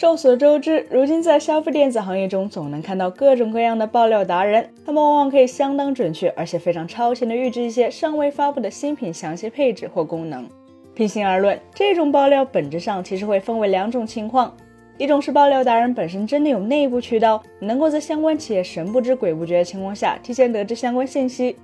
[0.00, 10.48] 众所周知，如今在消费电子行业中，总能看到各种各样的爆料达人，他们往往可以相当准确，而且非常超前的预知一些尚未发布的新品详细配置或功能。
[10.94, 14.56] 平心而论，这种爆料本质上其实会分为两种情况：
[14.96, 21.54] 一种是爆料达人本身真的有内部渠道，能够在相关企业神不知鬼不觉的情况下，提前得知相关信息。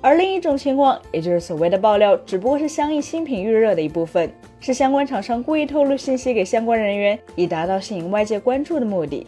[0.00, 9.26] 而另一种情况，也就是所谓的爆料，只不过是相应新品预热的一部分，是相关厂商故意透露信息给相关人员，以达到吸引外界关注的目的。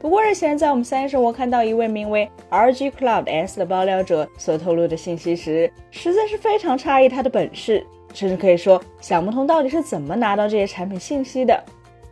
[0.00, 11.62] 不过日前，在我们三生活看到一位名为 RG Cloud S 的爆料者所透露的信息时，实在是非常诧异他的本事，甚至可以说想不通到底是怎么拿到这些产品信息的。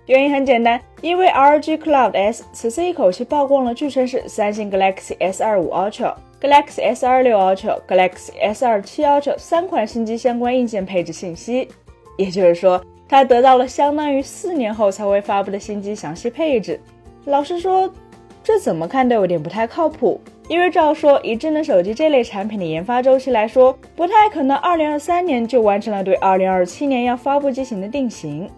[0.06, 6.14] 原因很简单，因为 RG Cloud S 此次一口气曝光了据称是三星 Galaxy S25 Ultra。
[6.40, 11.68] Galaxy S26 Ultra、Galaxy S27 Ultra 三款新机相关硬件配置信息，
[12.16, 16.78] 也就是说，它得到了相当于四年后才会发布的新机详细配置。
[17.24, 17.92] 老实说，
[18.44, 20.20] 这怎么看都有点不太靠谱。
[20.48, 28.48] 因为照说，以智能手机这类产品的研发周期来说，不太可能2023年就完成了对2027年要发布机型的定型。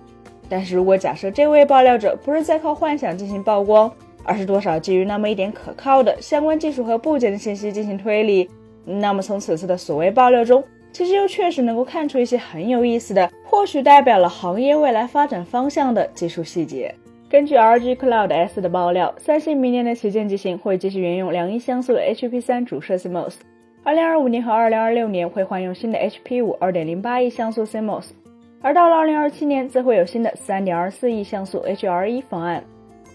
[0.48, 3.92] 但是如果假设这位爆料者不是在靠幻想进行曝光，
[4.24, 8.48] 而是多少基于那么一点可靠的相关技术和部件的信息进行推理，
[8.84, 16.94] 那么从此次的所谓爆料中，其实又确实能够看出一些很有意思的，或许代表了行业未来发展方向的技术细节。
[17.30, 23.34] 根据 RG Cloud S 的爆料，三星明年的旗舰机型会继续沿用两亿像素的 HP 三主摄 CMOS，
[23.82, 28.06] 二零二五年和二零二六年会换用新的 HP 五二点零八亿像素 CMOS，
[28.60, 32.62] 而到了二零二七年则会有新的三点二四亿像素 HRE 方案。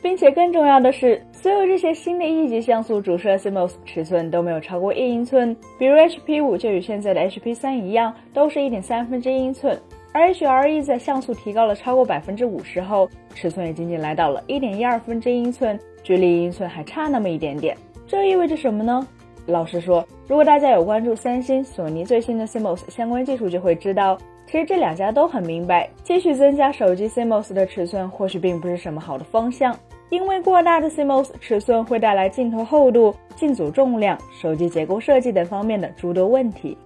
[0.01, 9.79] 并且更重要的是，所有这些新的一级像素主摄 CMOS 尺寸都没有超过一英寸，比如 HP 五就与现在的 HP 三一样，都是一点三分之一英寸。
[10.11, 17.77] 而 HRE 在像素提高了超过百分之五十后，尺寸也仅仅来到了一点一二分之一英寸，距离一英寸还差那么一点点。
[18.05, 19.07] 这意味着什么呢？
[19.45, 29.75] 老实说，如果大家有关注三星、索尼最新的 CMOS 相关技术，就会知道，其实这两家都很明白，继续增加手机 CMOS 的尺寸，或许并不是什么好的方向。
[30.09, 36.77] 因为过大的 CMOS 尺寸会带来镜头厚度、镜组重量、手机结构设计等方面的诸多问题。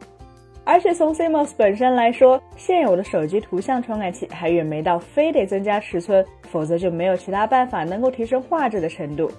[0.64, 9.30] 而且从 CMOS 本身来说，现有的手机图像传感器还远没到非得增加尺寸，否则就没有其他办法能够提升画质的程度。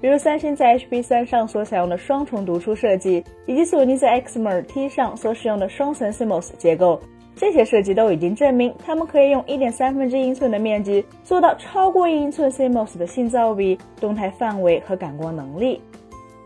[0.00, 7.00] 比如三星在 HP 三上所采用的双重读出设计，以及索尼在 Exmor T 上所使用的双层 CMOS 结构。
[7.38, 15.80] 这些设计都已经证明，它们可以用一点三分之英寸的面积做到超过一英寸 CMOS 的信噪比、动态范围和感光能力。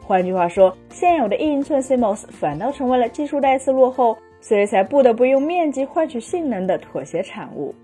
[0.03, 7.74] 换句话说，现有的一英寸 CMOS 反倒成为了技术带次落后，所以才不得不用面积换取性能的妥协产物。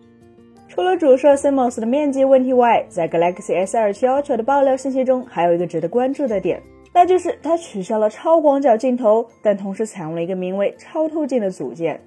[0.69, 11.99] 除了主摄 CMOS 的面积问题外，在 Galaxy S27 Ultra 的爆料信息中，还有一个值得关注的点，那就是它取消了超广角镜头，但同时采用了一个名为超透镜的组件。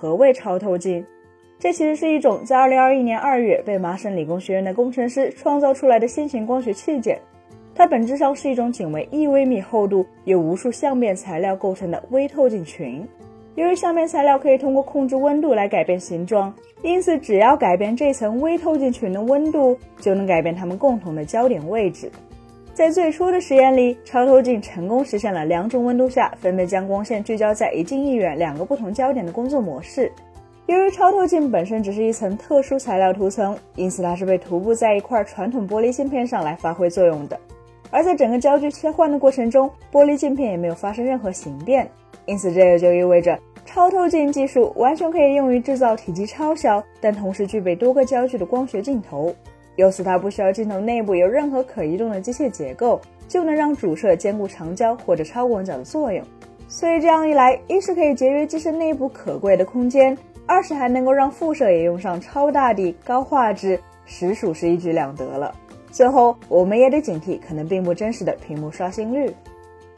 [0.00, 1.04] 何谓超透镜？
[1.58, 7.18] 这其实是一种在2021年2月被麻省理工学院的工程师创造出来的新型光学器件。
[7.74, 13.04] 它本质上是一种仅为一微米厚度、由无数相变材料构成的微透镜群。
[13.56, 22.08] 由于相变材料可以通过控制温度来改变形状，因此只要改变这层微透镜群的温度，就能改变它们共同的焦点位置。
[22.78, 30.12] 在最初的实验里，超透镜成功实现了两种温度下分别将光线聚焦在一近一远两个不同焦点的工作模式。
[30.66, 37.36] 由于超透镜本身只是一层特殊材料涂层，因此它是被涂布在一块传统玻璃镜片上来发挥作用的。
[37.90, 41.84] 而在整个焦距切换的过程中，玻璃镜片也没有发生任何形变，
[42.26, 43.36] 因此这也就意味着
[43.66, 49.34] 超透镜技术完全可以用于制造体积超小但同时具备多个焦距的光学镜头。
[49.78, 56.20] 由此，它不需要镜头内部有任何可移动的机械结构，就能让主摄兼顾长焦或者超广角的作用。
[56.66, 65.54] 所以这样一来，一是可以节约机身内部可贵的空间，二是还能够让副摄也用上超大的、高画质，实属是一举两得了。
[65.92, 69.32] 最后，我们也得警惕可能并不真实的屏幕刷新率。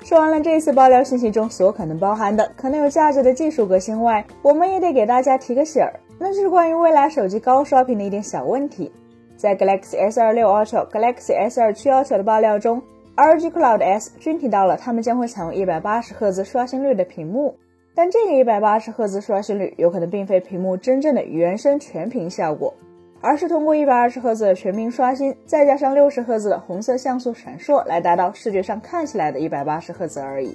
[0.04, 8.92] 说完了这次爆料信息中所可能包含的可能有价值的技术革新外，我们也得给大家提个醒儿，那就是关于未来手机高刷屏的一点小问题。
[9.40, 12.82] 在 Galaxy S26 Ultra、Galaxy S27 Ultra 的爆料中
[13.16, 17.56] ，RG Cloud S 均提到了他们将会采用180赫兹刷新率的屏幕，
[17.94, 22.74] 但这个180赫兹刷新率有可能并非屏幕真正的原生全屏效果，
[23.22, 30.54] 而是通过120赫兹的全屏刷新，再加上60赫兹的红色像素闪烁来达到视觉上看起来的180赫兹而已。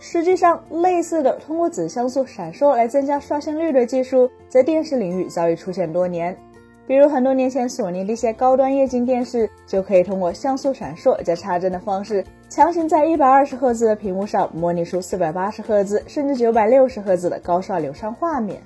[0.00, 6.36] 实际上，类似的通过子像素闪烁来增加刷新率的技术，在电视领域早已出现多年。
[6.86, 18.62] 比如很多年前索尼的一些高端液晶电视，就可以通过像素闪烁加插帧的方式，强行在一百二十赫兹的屏幕上模拟出四百八十赫兹甚至九百六十赫兹的高刷流畅画面。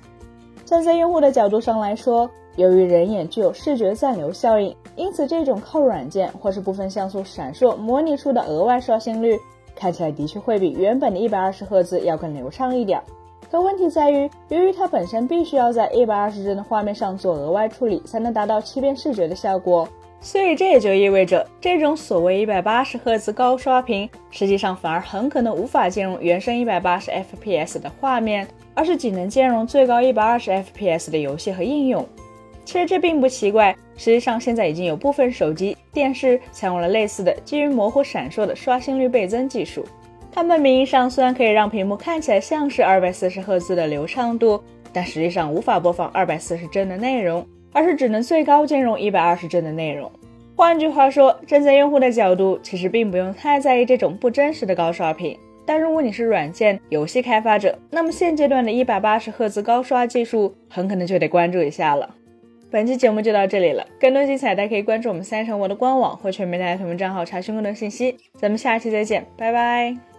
[0.65, 9.35] 站在用户的角度上来说，由于人眼具有视觉暂留效应，因此这种靠软件或是部分像素闪烁模拟出的额外刷新率，
[9.75, 13.01] 看起来的确会比原本的一百二十赫兹要更流畅一点。
[13.51, 19.87] 可问题在于，由于它本身必须要在一百二十帧的画面上做额外处理，才能达到欺骗视觉的效果，
[20.21, 32.07] 所以这也就意味着，这种所谓一百八十赫兹高刷屏，实际上反而很可能无法兼容原生一百八十 FPS 的画面，而是仅能兼容最高一百二十 FPS 的游戏和应用。
[32.65, 39.83] 其实这并不奇怪，实际上现在已经有部分手机、电视采用了类似的基于模糊闪烁的刷新率倍增技术。
[40.31, 44.61] 它们名义上虽然可以让屏幕看起来像是二百四十赫兹的流畅度，
[44.93, 50.09] 但实际上无法播放二百四十帧的内容，而是只能最高兼容一百二十帧的内容。
[50.55, 55.37] 换句话说，站在用户的角度，其实并不用太在意这种不真实的高刷屏。
[55.65, 62.09] 但如果你是软件游戏开发者，那么现阶段的一百八十赫兹高刷技术很可能就得关注一下了。
[62.71, 68.15] 本期节目就到这里了，更多精彩大家可以关注我们三成我的官网或全媒体同名账号查询更多信息。
[68.35, 70.18] 咱们下期再见，拜拜。